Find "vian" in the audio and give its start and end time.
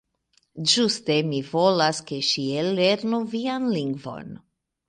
3.37-3.73